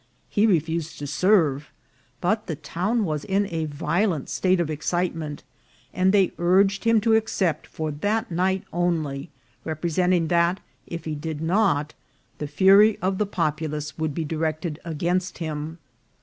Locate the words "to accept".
7.01-7.67